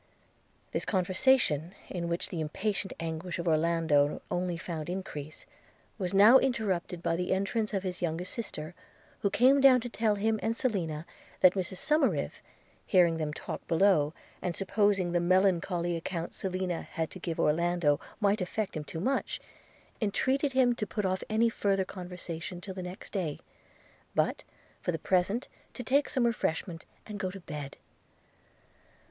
This 0.71 0.83
conversation, 0.83 1.75
in 1.87 2.09
which 2.09 2.29
the 2.29 2.41
impatient 2.41 2.91
anguish 2.99 3.37
of 3.37 3.47
Orlando 3.47 4.19
only 4.31 4.57
found 4.57 4.89
increase, 4.89 5.45
was 5.99 6.11
now 6.11 6.39
interrupted 6.39 7.03
by 7.03 7.15
the 7.15 7.31
entrance 7.31 7.71
of 7.71 7.83
his 7.83 8.01
youngest 8.01 8.33
sister, 8.33 8.73
who 9.19 9.29
came 9.29 9.61
down 9.61 9.79
to 9.81 9.89
tell 9.89 10.15
him 10.15 10.39
and 10.41 10.57
Selina 10.57 11.05
that 11.41 11.53
Mrs 11.53 11.77
Somerive, 11.77 12.41
hearing 12.87 13.17
them 13.17 13.31
talk 13.31 13.67
below, 13.67 14.11
and 14.41 14.55
supposing 14.55 15.11
the 15.11 15.19
melancholy 15.19 15.95
account 15.95 16.33
Selina 16.33 16.81
had 16.81 17.11
to 17.11 17.19
give 17.19 17.39
Orlando 17.39 17.99
might 18.19 18.41
effect 18.41 18.75
him 18.75 18.83
too 18.83 18.99
much, 18.99 19.39
entreated 20.01 20.53
him 20.53 20.73
to 20.77 20.87
put 20.87 21.05
off 21.05 21.21
any 21.29 21.47
further 21.47 21.85
conversation 21.85 22.59
till 22.59 22.73
the 22.73 22.81
next 22.81 23.13
day, 23.13 23.39
but 24.15 24.41
for 24.81 24.91
the 24.91 24.97
present 24.97 25.47
to 25.75 25.83
take 25.83 26.09
some 26.09 26.25
refreshment 26.25 26.85
and 27.05 27.19
go 27.19 27.29
to 27.29 27.41
bed. 27.41 27.77